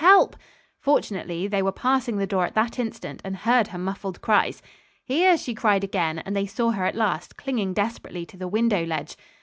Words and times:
Help!" 0.01 0.35
Fortunately, 0.79 1.47
they 1.47 1.61
were 1.61 1.71
passing 1.71 2.17
the 2.17 2.25
door 2.25 2.43
at 2.43 2.55
that 2.55 2.79
instant 2.79 3.21
and 3.23 3.35
heard 3.35 3.67
her 3.67 3.77
muffled 3.77 4.19
cries. 4.19 4.63
"Here," 5.05 5.37
she 5.37 5.53
cried 5.53 5.83
again, 5.83 6.17
and 6.17 6.35
they 6.35 6.47
saw 6.47 6.71
her 6.71 6.85
at 6.85 6.95
last, 6.95 7.37
clinging 7.37 7.75
desperately 7.75 8.25
to 8.25 8.37
the 8.37 8.47
window 8.47 8.83
ledge. 8.83 9.15